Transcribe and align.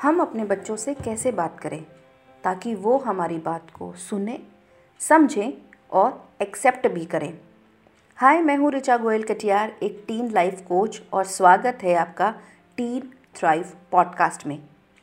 हम 0.00 0.20
अपने 0.20 0.44
बच्चों 0.44 0.74
से 0.76 0.92
कैसे 0.94 1.30
बात 1.32 1.58
करें, 1.60 1.82
ताकि 2.44 2.74
वो 2.74 2.96
हमारी 2.98 3.36
बात 3.38 3.70
को 3.70 3.92
सुने, 3.98 4.38
समझें 5.00 5.52
और 5.92 6.28
एक्सेप्ट 6.42 6.86
भी 6.86 7.04
करें। 7.04 7.32
हाय 8.18 8.40
मैं 8.42 8.56
हूँ 8.56 8.70
ऋचा 8.72 8.96
गोयल 8.96 9.22
कटियार, 9.22 9.72
एक 9.82 10.02
टीन 10.06 10.30
लाइफ 10.30 10.62
कोच 10.68 11.00
और 11.12 11.24
स्वागत 11.24 11.82
है 11.82 11.94
आपका 11.94 12.30
टीन 12.76 13.10
थ्राइव 13.36 13.72
पॉडकास्ट 13.92 14.46
में। 14.46 14.58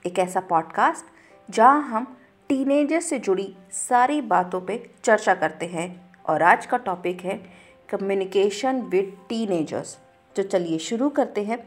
एक 0.05 0.19
ऐसा 0.19 0.39
पॉडकास्ट 0.39 1.51
जहाँ 1.51 1.81
हम 1.83 2.15
टीनेजर 2.49 2.99
से 2.99 3.19
जुड़ी 3.19 3.53
सारी 3.71 4.19
बातों 4.23 4.61
पे 4.61 4.83
चर्चा 5.03 5.35
करते 5.35 5.65
हैं 5.65 5.89
और 6.25 6.43
आज 6.43 6.65
का 6.65 6.77
टॉपिक 6.77 7.21
है 7.21 7.39
कम्युनिकेशन 7.89 8.81
विद 8.83 9.17
टीनेजर्स 9.29 9.97
तो 10.35 10.43
चलिए 10.43 10.77
शुरू 10.79 11.09
करते 11.09 11.43
हैं। 11.43 11.59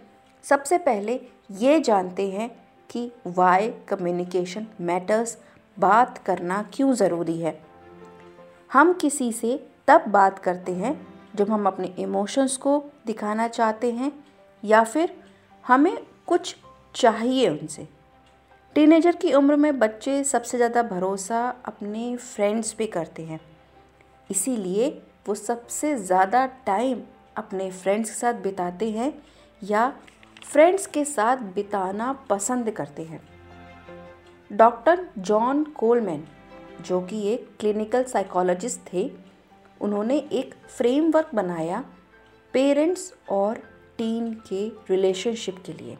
सबसे 0.44 0.78
पहले 0.78 1.20
ये 1.58 1.78
जानते 1.80 2.30
हैं 2.30 2.50
कि 2.90 3.10
वाई 3.26 3.70
कम्युनिकेशन 3.88 4.66
मैटर्स 4.80 5.36
बात 5.76 6.18
करना 6.18 6.62
क्यों 6.74 6.92
ज़रूरी 6.94 7.36
है। 7.40 7.58
हम 8.72 8.92
किसी 8.92 9.32
से 9.32 9.56
तब 9.88 10.04
बात 10.08 10.38
करते 10.38 10.72
हैं 10.72 10.94
जब 11.36 11.50
हम 11.50 11.66
अपने 11.66 11.94
इमोशंस 11.98 12.56
को 12.56 12.82
दिखाना 13.06 13.48
चाहते 13.48 13.92
हैं 13.92 14.12
या 14.62 14.82
फिर 14.84 15.14
हमें 15.64 15.96
कुछ 16.26 16.54
चाहिए 16.94 17.48
उनसे। 17.48 17.86
टीनेजर 18.76 19.16
की 19.16 19.32
उम्र 19.32 19.56
में 19.56 19.78
बच्चे 19.78 20.22
सबसे 20.24 20.56
ज़्यादा 20.56 20.82
भरोसा 20.82 21.48
अपने 21.64 22.16
फ्रेंड्स 22.16 22.72
पे 22.72 22.86
करते 22.86 23.22
हैं। 23.22 23.40
इसीलिए 24.30 24.88
वो 25.28 25.34
सबसे 25.34 25.94
ज़्यादा 25.98 26.44
टाइम 26.66 27.00
अपने 27.36 27.70
फ्रेंड्स 27.72 28.10
के 28.10 28.16
साथ 28.16 28.34
बिताते 28.34 28.90
हैं 28.90 29.12
या 29.62 29.92
फ्रेंड्स 30.44 30.86
के 30.86 31.04
साथ 31.04 31.36
बिताना 31.54 32.12
पसंद 32.30 32.70
करते 32.70 33.02
हैं। 33.02 33.20
डॉक्टर 34.50 35.06
जॉन 35.18 35.64
कोलमैन 35.76 36.24
जो 36.80 37.00
कि 37.00 37.22
एक 37.28 37.48
क्लिनिकल 37.60 38.04
साइकोलॉजिस्ट 38.04 38.80
थे 38.92 39.10
उन्होंने 39.80 40.18
एक 40.32 40.54
फ्रेमवर्क 40.68 41.34
बनाया 41.34 41.84
पेरेंट्स 42.54 43.12
और 43.30 43.62
टीन 43.98 44.32
के 44.48 44.68
रिलेशनशिप 44.90 45.62
के 45.66 45.72
लिए 45.72 45.98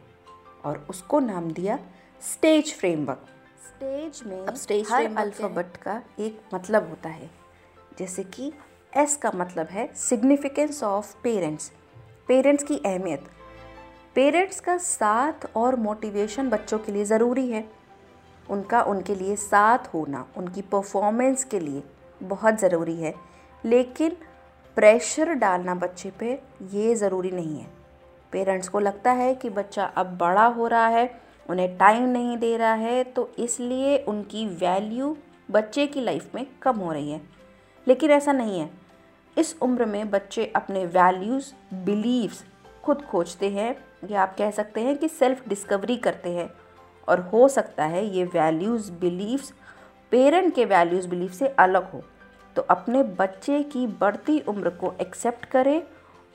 और 0.65 0.85
उसको 0.89 1.19
नाम 1.19 1.51
दिया 1.51 1.79
स्टेज 2.21 2.73
फ्रेमवर्क। 2.75 3.25
स्टेज 3.67 4.21
में 4.25 4.39
अब 4.39 4.55
स्टेज 4.55 4.87
हर 4.91 5.15
अल्फ़ाबेट 5.17 5.77
का 5.77 6.01
एक 6.19 6.41
मतलब 6.53 6.89
होता 6.89 7.09
है 7.09 7.29
जैसे 7.99 8.23
कि 8.23 8.51
एस 8.97 9.15
का 9.17 9.31
मतलब 9.35 9.67
है 9.67 9.89
सिग्निफिकेंस 9.95 10.83
ऑफ़ 10.83 11.15
पेरेंट्स 11.23 11.71
पेरेंट्स 12.27 12.63
की 12.63 12.77
अहमियत 12.85 13.29
पेरेंट्स 14.15 14.59
का 14.59 14.77
साथ 14.77 15.33
और 15.55 15.75
मोटिवेशन 15.75 16.49
बच्चों 16.49 16.79
के 16.79 16.91
लिए 16.91 17.05
ज़रूरी 17.05 17.49
है। 17.49 17.69
उनका 18.49 18.81
उनके 18.83 19.15
लिए 19.15 19.35
साथ 19.35 19.77
होना, 19.93 20.27
उनकी 20.37 20.61
परफॉर्मेंस 20.61 21.43
के 21.43 21.59
लिए 21.59 21.83
बहुत 22.23 22.59
ज़रूरी 22.59 22.95
है। 22.95 23.13
लेकिन 23.65 24.17
प्रेशर 24.75 25.33
डालना 25.33 25.75
बच्चे 25.75 26.11
पे, 26.19 26.41
ये 26.63 26.95
ज़रूरी 26.95 27.31
नहीं 27.31 27.59
है। 27.59 27.67
पेरेंट्स 28.31 28.69
को 28.69 28.79
लगता 28.79 29.11
है 29.11 29.35
कि 29.35 29.49
बच्चा 29.49 29.83
अब 29.85 30.17
बड़ा 30.17 30.45
हो 30.45 30.67
रहा 30.67 30.87
है, 30.87 31.21
उन्हें 31.49 31.77
टाइम 31.77 32.03
नहीं 32.03 32.37
दे 32.37 32.57
रहा 32.57 32.73
है 32.73 33.03
तो 33.03 33.31
इसलिए 33.39 33.97
उनकी 33.97 34.47
वैल्यू 34.47 35.17
बच्चे 35.51 35.87
की 35.87 36.01
लाइफ 36.01 36.35
में 36.35 36.45
कम 36.61 36.77
हो 36.77 36.91
रही 36.91 37.11
है। 37.11 37.21
लेकिन 37.87 38.11
ऐसा 38.11 38.31
नहीं 38.31 38.59
है। 38.59 38.69
इस 39.37 39.55
उम्र 39.61 39.85
में 39.85 40.09
बच्चे 40.09 40.53
अपने 40.55 40.85
वैल्यूज़ 40.85 41.75
बिलीव्स 41.75 42.43
खुद 42.83 43.01
खोजते 43.01 43.49
हैं। 43.49 43.90
या 44.09 44.21
आप 44.21 44.35
कह 44.37 44.51
सकते 44.51 44.81
हैं 44.81 44.97
कि 44.97 45.07
सेल्फ 45.07 45.47
डिस्कवरी 45.49 45.97
करते 45.97 46.29
हैं। 46.29 46.49
और 47.07 47.19
हो 47.19 47.47
सकता 47.47 47.85
है 47.85 48.05
ये 48.15 48.23
वैल्यूज़ 48.23 48.91
बिलीव्स 48.91 49.53
पेरेंट 50.11 50.55
के 50.55 50.65
वैल्यूज़ 50.65 51.07
बिलीफ 51.07 51.31
से 51.31 51.47
अलग 51.47 51.91
हो। 51.91 52.01
तो 52.55 52.61
अपने 52.61 53.03
बच्चे 53.03 53.63
की 53.63 53.87
बढ़ती 53.87 54.39
उम्र 54.39 54.69
को 54.69 54.93
एक्सेप्ट 55.01 55.45
करें 55.45 55.81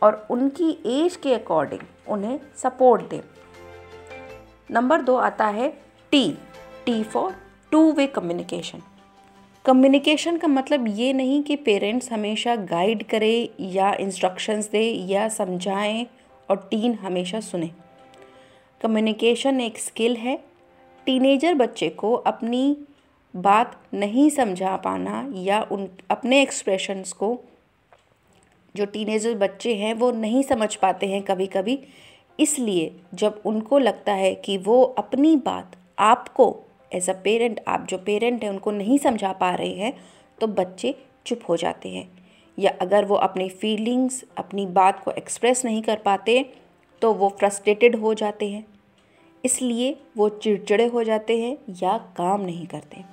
और 0.03 0.27
उनकी 0.31 0.71
एज 0.87 1.17
के 1.17 1.35
अकॉर्डिंग 1.35 1.81
उन्हें 2.09 2.39
सपोर्ट 2.57 3.09
दें। 3.11 3.21
नंबर 4.71 5.03
दो 5.03 5.17
आता 5.17 5.47
है 5.47 5.69
T 6.13 6.31
T 6.87 7.03
for 7.03 7.35
two 7.73 7.93
way 7.93 8.07
communication 8.07 8.83
communication 9.65 10.37
का 10.37 10.49
मतलब 10.49 10.85
ये 10.89 11.13
नहीं 11.13 11.43
कि 11.43 11.57
पेरेंट्स 11.57 12.13
हमेशा 12.13 12.57
गाइड 12.57 13.07
करें 13.09 13.49
या 13.61 13.93
इंस्ट्रक्शंस 13.95 14.69
दें 14.71 15.07
या 15.09 15.29
समझाएँ। 15.29 16.07
और 16.49 16.57
टीन 16.71 16.95
हमेशा 16.95 17.41
सुने। 17.41 17.71
कम्युनिकेशन 18.81 19.61
एक 19.61 19.79
स्किल 19.79 20.17
है। 20.17 20.37
टीनेजर 21.07 21.55
बच्चे 21.55 21.89
को 21.89 22.13
अपनी 22.13 22.77
बात 23.35 23.81
नहीं 23.95 24.29
समझा 24.31 24.77
पाना 24.77 25.29
या 25.35 25.61
उन, 25.63 25.89
अपने 26.11 26.41
एक्सप्रेशंस 26.43 27.13
को 27.13 27.39
जो 28.75 28.85
टीनेजर 28.85 29.35
बच्चे 29.35 29.75
हैं, 29.75 29.95
वो 29.95 30.11
नहीं 30.11 30.43
समझ 30.43 30.75
पाते 30.75 31.07
हैं 31.07 31.23
कभी 31.23 31.47
कभी 31.47 31.79
इसलिए 32.41 32.91
जब 33.15 33.41
उनको 33.47 33.79
लगता 33.79 34.13
है 34.13 34.35
कि 34.35 34.57
वो 34.59 34.83
अपनी 34.99 35.37
बात 35.37 35.77
आपको 35.99 36.55
एज 36.93 37.11
अ 37.11 37.13
पेरेंट 37.25 37.61
आप 37.69 37.87
जो 37.91 37.99
पेरेंट 37.99 38.43
हैं, 38.45 38.51
उनको 38.51 38.71
नहीं 38.71 38.99
समझा 38.99 39.33
पा 39.33 39.55
रहे 39.55 39.75
हैं 39.75 39.93
तो 40.41 40.47
बच्चे 40.47 40.95
चुप 41.27 41.41
हो 41.49 41.57
जाते 41.57 41.89
हैं। 41.89 42.26
या 42.59 42.73
अगर 42.81 43.05
वो 43.05 43.15
अपनी 43.15 43.49
फीलिंग्स 43.51 44.25
अपनी 44.39 44.67
बात 44.67 45.03
को 45.05 45.11
एक्सप्रेस 45.11 45.65
नहीं 45.65 45.83
कर 45.83 45.97
पाते 45.97 46.43
तो 47.03 47.13
वो 47.13 47.29
फ्रस्ट्रेटेड 47.39 47.97
हो 47.97 48.15
जाते 48.15 48.49
हैं। 48.49 48.65
इसलिए 49.45 49.97
वो 50.17 50.29
चिड़चिड़े 50.29 50.87
हो 50.87 51.03
जाते 51.05 51.39
हैं 51.41 51.57
या 51.83 51.97
काम 52.17 52.41
नहीं 52.41 52.67
करते। 52.67 53.05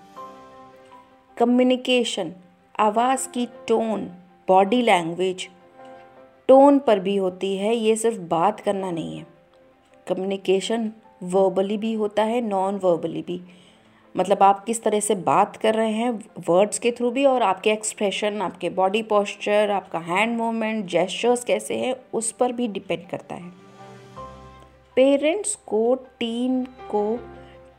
कम्युनिकेशन 1.38 2.34
आवाज़ 2.80 3.28
की 3.30 3.46
टोन 3.68 4.06
बॉडी 4.48 4.82
लैंग्वेज 4.82 5.48
टोन 6.48 6.80
पर 6.80 7.00
भी 7.00 7.16
होती 7.16 7.56
है, 7.58 7.76
ये 7.76 7.96
सिर्फ़ 7.96 8.20
बात 8.20 8.60
करना 8.60 8.92
नहीं 8.92 9.18
है। 9.18 9.26
कम्युनिकेशन 10.08 10.92
वर्बली 11.24 11.78
भी 11.78 11.94
होता 11.94 12.24
है 12.24 12.42
नॉन 12.42 12.76
वर्बली 12.76 13.22
भी। 13.22 13.42
मतलब 14.18 14.44
आप 14.44 14.66
किस 14.66 14.84
तरह 14.84 15.00
से 15.00 15.16
बात 15.16 15.56
कर 15.56 15.74
रहे 15.74 15.92
हैं 15.92 16.10
वर्ड्स 16.48 16.80
के 16.80 16.92
थ्रू 16.92 17.12
भी 17.12 17.26
और 17.26 17.42
आपके 17.42 17.72
एक्सप्रेशन 17.72 18.42
आपके 18.42 18.70
बॉडी 18.70 19.02
पोस्चर 19.04 19.72
आपका 19.72 20.00
हैंड 20.00 20.38
मूवमेंट 20.38 20.86
जेस्चर्स 20.86 21.44
कैसे 21.44 21.76
हैं, 21.76 21.96
उस 22.14 22.32
पर 22.32 22.52
भी 22.52 22.68
डिपेंड 22.68 23.08
करता 23.10 23.36
है। 23.36 23.52
पेरेंट्स 24.96 25.56
को 25.56 25.96
टीन 25.96 26.64
को 26.64 27.20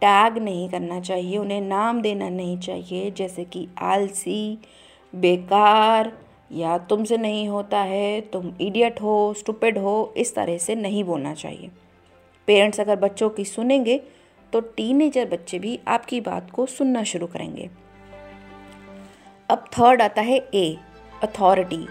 टैग 0.01 0.39
नहीं 0.39 0.69
करना 0.69 1.01
चाहिए, 1.01 1.39
उन्हें 1.39 1.61
नाम 1.61 2.01
देना 2.03 2.29
नहीं 2.29 2.59
चाहिए, 2.59 3.11
जैसे 3.11 3.45
कि 3.45 3.69
आलसी, 3.79 4.59
बेकार, 5.15 6.13
या 6.53 6.79
तुमसे 6.79 7.17
नहीं 7.17 7.49
होता 7.49 7.79
है, 7.79 8.21
तुम 8.21 8.53
इडियट 8.61 9.03
हो 9.03 9.35
स्टूपिड 9.39 9.79
हो, 9.79 10.15
इस 10.17 10.35
तरह 10.35 10.59
से 10.59 10.75
नहीं 10.75 11.05
बोलना 11.05 11.35
चाहिए। 11.35 11.71
पेरेंट्स 12.47 12.81
अगर 12.81 12.97
बच्चों 12.97 13.31
की 13.31 13.45
सुनेंगे 13.45 14.01
तो 14.55 14.61
टीनेजर 14.77 15.25
बच्चे 15.29 15.59
भी 15.59 15.79
आपकी 15.89 16.21
बात 16.21 16.51
को 16.51 16.65
सुनना 16.69 17.03
शुरू 17.05 17.27
करेंगे। 17.27 17.69
अब 19.49 19.65
थर्ड 19.73 20.03
आता 20.03 20.23
है 20.23 20.37
ए 20.55 20.77
अथॉरिटी 21.23 21.87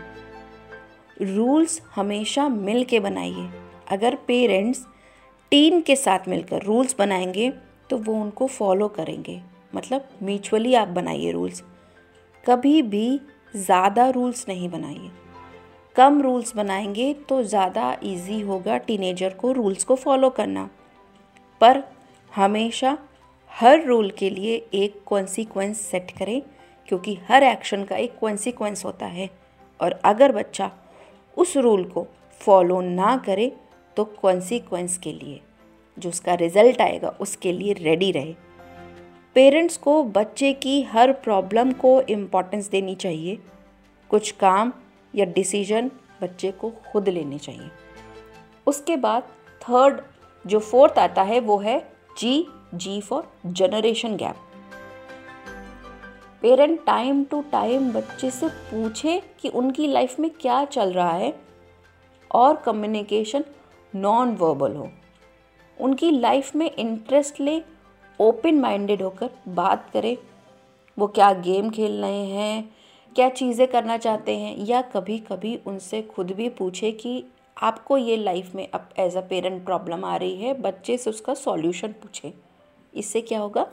रूल्स 1.18 1.82
हमेशा 1.96 2.48
मिल 2.50 2.84
के 2.84 3.00
बनाइए। 3.00 3.50
अगर 3.92 4.16
पेरेंट्स 4.28 4.86
टीन 5.52 5.82
के 5.82 5.96
साथ 5.96 6.28
मिलकर 6.28 6.64
रूल्स 6.64 6.96
बनाएँगे 7.00 7.52
तो 7.90 7.98
वो 7.98 8.14
उनको 8.14 8.48
फॉलो 8.48 8.88
करेंगे। 8.90 9.40
मतलब 9.76 10.08
म्यूचुअली 10.24 10.74
आप 10.76 10.88
बनाइए 10.90 11.32
रूल्स 11.32 11.64
कभी 12.44 12.82
भी 12.84 13.20
ज़्यादा 13.56 14.08
रूल्स 14.10 14.46
नहीं 14.48 14.70
बनाइए। 14.70 15.10
कम 15.96 16.22
रूल्स 16.22 16.56
बनाएँगे 16.56 17.14
तो 17.30 17.42
ज़्यादा 17.44 17.96
इजी 18.04 18.40
होगा 18.42 18.78
टीनेजर 18.80 19.34
को 19.34 19.52
रूल्स 19.52 19.84
को 19.84 19.96
फॉलो 19.96 20.30
करना। 20.30 20.70
पर 21.62 21.84
हमेशा 22.34 22.98
हर 23.52 23.84
रूल 23.86 24.10
के 24.10 24.30
लिए 24.30 24.56
एक 24.74 25.02
कॉन्सिक्वेंस 25.06 25.82
सेट 25.82 26.12
करें, 26.12 26.42
क्योंकि 26.88 27.18
हर 27.28 27.44
एक्शन 27.44 27.84
का 27.84 27.96
एक 27.96 28.18
कॉन्सिक्वेंस 28.20 28.84
होता 28.86 29.06
है। 29.06 29.30
और 29.80 29.92
अगर 30.06 30.32
बच्चा 30.32 30.72
उस 31.38 31.56
रूल 31.58 31.84
को 31.86 32.06
फॉलो 32.42 32.80
ना 32.82 33.16
करे 33.18 33.52
तो 33.98 34.06
कॉन्सिक्वेंस 34.06 34.98
के 34.98 35.12
लिए, 35.12 35.40
जो 35.98 36.10
उसका 36.10 36.34
रिज़ल्ट 36.34 36.82
आएगा, 36.82 37.10
उसके 37.10 37.52
लिए 37.52 37.74
रेडी 37.74 38.12
रहे। 38.12 38.36
पेरेंट्स 39.36 39.78
को, 39.78 40.04
बच्चे 40.04 40.54
की 40.54 40.82
हर 40.84 41.12
प्रॉब्लम 41.14 41.72
को 41.72 42.02
इम्पोर्टेंस 42.02 42.70
देनी 42.70 42.96
चाहिए। 42.96 43.38
कुछ 44.10 44.32
काम 44.32 44.74
या 45.14 45.26
डिसीज़न 45.26 45.92
बच्चे 46.22 46.52
को 46.52 46.74
खुद 46.92 47.10
लेने 47.10 47.38
चाहिए। 47.38 47.70
उसके 48.68 48.98
बाद 48.98 49.24
थर्ड 49.62 50.02
जो 50.46 50.60
फोर्थ 50.60 51.00
आता 51.00 51.22
है, 51.22 51.40
वो 51.40 51.58
है 51.58 51.93
G 52.18 52.46
G 52.74 53.00
for 53.02 53.24
generation 53.46 54.16
gap 54.16 54.36
parent 56.42 56.80
time 56.86 57.24
to 57.24 57.42
time 57.52 57.92
बच्चे 57.94 58.30
से 58.32 58.48
पूछे 58.48 59.22
कि 59.42 59.50
उनकी 59.50 59.88
लाइफ 59.88 60.20
में 60.20 60.30
क्या 60.32 60.64
चल 60.66 60.92
रहा 60.94 61.12
है 61.12 61.34
और 62.32 62.56
कम्युनिकेशन 62.56 63.44
नॉन 63.94 64.36
वर्बल 64.36 64.76
हो। 64.76 64.90
उनकी 65.78 66.12
लाइफ 66.12 66.56
में 66.56 66.70
इंटरेस्ट 66.72 67.40
ले 67.40 67.62
ओपन 68.20 68.60
माइंडेड 68.60 69.02
होकर 69.02 69.30
बात 69.48 69.90
करें, 69.90 70.18
वो 70.98 71.08
क्या 71.08 71.32
गेम 71.34 71.70
खेल 71.70 72.02
रहे 72.02 72.26
हैं, 72.26 72.74
क्या 73.16 73.30
चीज़ें 73.30 73.68
करना 73.68 73.98
चाहते 73.98 74.38
हैं, 74.38 74.56
या 74.58 74.82
कभी 74.82 75.18
कभी 75.22 75.56
उनसे 75.68 76.02
खुद 76.02 76.32
भी 76.32 76.50
पूछे 76.50 76.92
कि 76.92 77.24
आपको 77.58 77.98
ये 77.98 78.16
लाइफ 78.18 78.56
में 78.56 78.68
अब 78.68 78.90
एज 79.00 79.16
अ 79.18 79.22
पेरेंट 79.22 79.64
प्रॉब्लम 79.66 80.06
आ 80.06 80.16
रही 80.16 80.36
है, 80.36 80.54
बच्चे 80.54 80.98
से 80.98 81.10
उसका 81.10 81.34
सॉल्यूशन 81.34 81.92
पूछें। 81.94 82.32
इससे 82.94 83.22
क्या 83.22 83.40
होगा? 83.40 83.66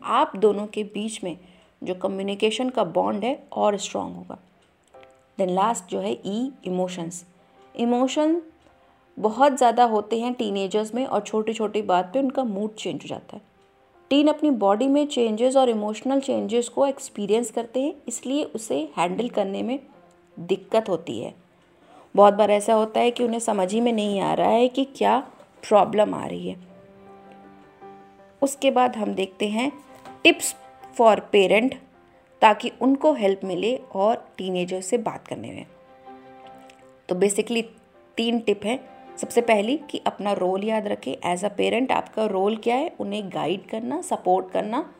आप 0.00 0.36
दोनों 0.36 0.66
के 0.66 0.84
बीच 0.84 1.22
में 1.24 1.36
जो 1.82 1.94
कम्युनिकेशन 1.94 2.70
का 2.70 2.84
बॉन्ड 2.86 3.24
है, 3.24 3.42
और 3.52 3.76
स्ट्रांग 3.76 4.14
होगा। 4.16 4.38
देन 5.38 5.50
लास्ट 5.50 5.90
जो 5.90 6.00
है 6.00 6.12
ई 6.12 6.50
इमोशंस 6.66 7.24
इमोशन 7.74 8.40
बहुत 9.16 9.56
ज़्यादा 9.56 9.84
होते 9.84 10.20
हैं 10.20 10.32
टीनेजर्स 10.34 10.94
में, 10.94 11.04
और 11.06 11.20
छोटी 11.20 11.52
छोटी 11.52 11.82
बात 11.82 12.10
पे 12.12 12.18
उनका 12.18 12.44
मूड 12.44 12.74
चेंज 12.74 13.02
हो 13.02 13.08
जाता 13.08 13.36
है। 13.36 13.42
टीन 14.10 14.28
अपनी 14.28 14.50
बॉडी 14.50 14.86
में 14.88 15.06
चेंजेस 15.06 15.56
और 15.56 15.68
इमोशनल 15.68 16.20
चेंजेस 16.20 16.68
को 16.68 16.86
एक्सपीरियंस 16.86 17.50
करते 17.50 17.80
हैं, 17.80 17.94
इसलिए 18.08 18.44
उसे 18.44 18.88
हैंडल 18.96 19.28
करने 19.28 19.62
में 19.62 19.78
दिक्कत 20.36 20.88
होती 20.88 21.18
है। 21.20 21.34
बहुत 22.14 22.34
बार 22.34 22.50
ऐसा 22.50 22.74
होता 22.74 23.00
है 23.00 23.10
कि 23.10 23.24
उन्हें 23.24 23.40
समझ 23.40 23.72
ही 23.72 23.80
में 23.80 23.92
नहीं 23.92 24.20
आ 24.20 24.34
रहा 24.34 24.48
है 24.48 24.68
कि 24.68 24.84
क्या 24.84 25.18
प्रॉब्लम 25.68 26.14
आ 26.14 26.26
रही 26.26 26.48
है। 26.48 26.56
उसके 28.42 28.70
बाद 28.70 28.96
हम 28.96 29.14
देखते 29.14 29.48
हैं 29.48 29.72
टिप्स 30.24 30.54
फॉर 30.96 31.20
पेरेंट 31.20 31.74
ताकि 32.42 32.72
उनको 32.80 33.12
हेल्प 33.12 33.40
मिले 33.44 33.76
और 33.76 34.34
टीनेजर 34.36 34.80
से 34.80 34.98
बात 34.98 35.28
करने 35.28 35.48
में। 35.48 35.66
तो 37.08 37.14
बेसिकली 37.14 37.62
तीन 38.16 38.38
टिप 38.40 38.64
हैं। 38.64 38.80
सबसे 39.16 39.40
पहली 39.40 39.76
कि 39.90 40.02
अपना 40.06 40.32
रोल 40.32 40.64
याद 40.64 40.86
रखें। 40.86 41.12
एज 41.24 41.44
अ 41.44 41.48
पेरेंट 41.48 41.92
आपका 41.92 42.26
रोल 42.26 42.56
क्या 42.56 42.76
है? 42.76 42.92
उन्हें 43.00 43.28
गाइड 43.28 43.66
करना 43.66 44.00
सपोर्ट 44.02 44.50
करना 44.50 44.94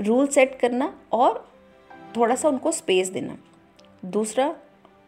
रूल 0.00 0.26
सेट 0.26 0.58
करना 0.58 1.00
और 1.12 1.52
थोड़ा 2.16 2.34
सा 2.34 2.48
उनको 2.48 2.72
स्पेस 2.72 3.08
देना। 3.08 3.36
दूसरा 4.04 4.56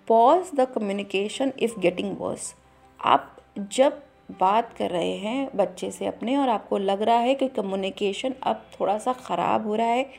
pause 0.08 0.50
the 0.54 0.64
communication 0.74 1.52
if 1.58 1.78
getting 1.80 2.16
worse 2.20 2.54
आप 3.00 3.36
जब 3.72 4.02
बात 4.40 4.72
कर 4.78 4.90
रहे 4.90 5.16
हैं 5.16 5.48
बच्चे 5.56 5.90
से 5.90 6.06
अपने 6.06 6.36
और 6.36 6.48
आपको 6.48 6.78
लग 6.78 7.02
रहा 7.02 7.16
है 7.16 7.34
कि 7.34 7.48
कम्युनिकेशन 7.48 8.34
अब 8.42 8.62
थोड़ा 8.80 8.98
सा 8.98 9.12
ख़राब 9.12 9.66
हो 9.66 9.74
रहा 9.74 9.86
है, 9.86 10.10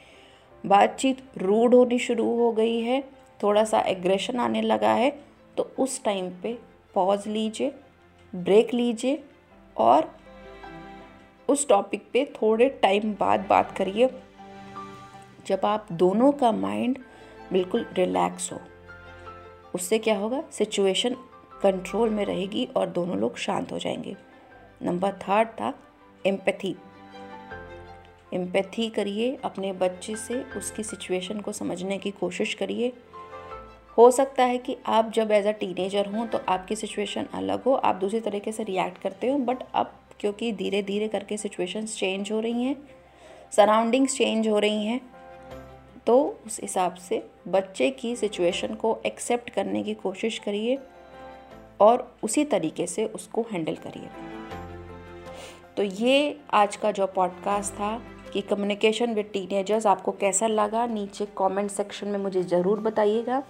बातचीत 0.65 1.23
रूड 1.37 1.75
होनी 1.75 1.99
शुरू 1.99 2.25
हो 2.37 2.51
गई 2.51 2.79
है 2.81 3.01
थोड़ा 3.43 3.63
सा 3.63 3.79
एग्रेशन 3.79 4.39
आने 4.39 4.61
लगा 4.61 4.91
है 4.91 5.09
तो 5.57 5.71
उस 5.79 6.03
टाइम 6.03 6.29
पे 6.43 6.57
पॉज 6.95 7.27
लीजिए 7.27 7.73
ब्रेक 8.35 8.73
लीजिए 8.73 9.23
और 9.77 10.11
उस 11.49 11.67
टॉपिक 11.67 12.07
पे 12.13 12.25
थोड़े 12.35 12.69
टाइम 12.81 13.13
बाद 13.19 13.45
बात 13.49 13.71
करिए। 13.77 14.09
जब 15.47 15.61
आप 15.63 15.87
दोनों 15.91 16.31
का 16.31 16.51
माइंड 16.51 16.97
बिल्कुल 17.51 17.85
रिलैक्स 17.93 18.51
हो। 18.53 18.59
उससे 19.77 19.97
क्या 19.99 20.17
होगा? 20.17 20.43
सिचुएशन 20.51 21.15
कंट्रोल 21.61 22.09
में 22.09 22.23
रहेगी 22.25 22.65
और 22.75 22.89
दोनों 22.89 23.17
लोग 23.17 23.37
शांत 23.37 23.71
हो 23.71 23.79
जाएँगे। 23.79 24.15
नंबर 24.81 25.13
थर्ड 25.13 25.47
था 25.49 25.73
एम्पैथी 26.25 26.75
एम्पैथी 28.33 28.89
करिए, 28.89 29.37
अपने 29.43 29.71
बच्चे 29.73 30.15
से 30.15 30.41
उसकी 30.57 30.83
सिचुएशन 30.83 31.39
को 31.39 31.51
समझने 31.51 31.97
की 31.97 32.11
कोशिश 32.11 32.53
करिए। 32.53 32.91
हो 33.97 34.09
सकता 34.11 34.43
है 34.43 34.57
कि 34.57 34.77
आप 34.85 35.11
जब 35.11 35.31
एज 35.31 35.45
अ 35.47 35.51
टीनेजर 35.51 36.05
हों 36.05 36.25
तो 36.27 36.39
आपकी 36.49 36.75
सिचुएशन 36.75 37.27
अलग 37.33 37.63
हो, 37.63 37.73
आप 37.73 37.95
दूसरी 37.95 38.19
तरीके 38.19 38.51
से 38.51 38.63
रिएक्ट 38.63 39.01
करते 39.01 39.27
हो 39.27 39.37
बट 39.37 39.63
अब 39.73 39.93
क्योंकि 40.19 40.51
धीरे 40.51 40.81
धीरे 40.83 41.07
करके 41.07 41.37
सिचुएशंस 41.37 41.97
चेंज 41.97 42.31
हो 42.31 42.39
रही 42.39 42.63
हैं 42.63 42.75
सराउंडिंग्स 43.51 44.17
चेंज 44.17 44.47
हो 44.47 44.59
रही 44.59 44.85
हैं 44.85 44.99
तो 46.07 46.37
उस 46.45 46.59
हिसाब 46.61 46.95
से 46.95 47.23
बच्चे 47.47 47.89
की 47.91 48.15
सिचुएशन 48.15 48.75
को 48.75 48.97
एक्सेप्ट 49.05 49.49
करने 49.49 49.83
की 49.83 49.93
कोशिश 49.93 50.37
करिए 50.39 50.77
और 51.81 52.15
उसी 52.23 52.43
तरीके 52.45 52.85
से 52.87 53.05
उसको 53.05 53.45
हैंडल 53.51 53.75
करिए। 53.75 54.09
तो 55.77 55.83
ये 55.83 56.39
आज 56.53 56.75
का 56.75 56.91
जो 56.91 57.07
पॉडकास्ट 57.07 57.73
था 57.73 58.01
कि 58.33 58.41
कम्युनिकेशन 58.41 59.13
विद 59.13 59.29
टीनेजर्स 59.33 59.85
आपको 59.87 60.11
कैसा 60.11 60.47
लगा, 60.47 60.85
नीचे 60.85 61.25
कमेंट 61.37 61.71
सेक्शन 61.71 62.07
में 62.07 62.19
मुझे 62.19 62.43
ज़रूर 62.43 62.79
बताइएगा। 62.79 63.43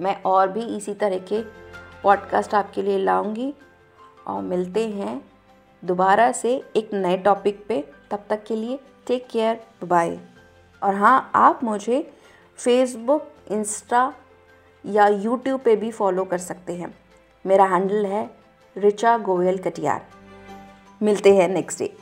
मैं 0.00 0.14
और 0.22 0.48
भी 0.48 0.64
इसी 0.76 0.94
तरह 0.94 1.18
के 1.32 1.42
पॉडकास्ट 2.02 2.54
आपके 2.54 2.82
लिए 2.82 2.98
लाऊँगी 2.98 3.52
और 4.26 4.42
मिलते 4.42 4.86
हैं 4.88 5.20
दोबारा 5.82 6.30
से 6.32 6.54
एक 6.76 6.94
नए 6.94 7.16
टॉपिक 7.16 7.64
पे। 7.68 7.82
तब 8.10 8.24
तक 8.30 8.44
के 8.44 8.56
लिए 8.56 8.78
टेक 9.06 9.26
केयर 9.26 9.60
बाय 9.84 10.18
और 10.82 10.94
हाँ 10.94 11.30
आप 11.34 11.64
मुझे 11.64 12.12
फेसबुक 12.56 13.28
इंस्टा 13.50 14.12
या 14.84 15.08
यूट्यूब 15.08 15.60
पे 15.60 15.76
भी 15.76 15.90
फॉलो 15.90 16.24
कर 16.24 16.38
सकते 16.38 16.72
हैं। 16.72 16.94
मेरा 17.46 17.64
हैंडल 17.64 18.06
है 18.06 18.30
रिचा 18.76 19.18
गोयल 19.18 19.58
कटियार 19.58 20.06
मिलते 21.02 21.36
हैं 21.36 21.48
नेक्स्ट 21.48 21.78
डे 21.78 21.92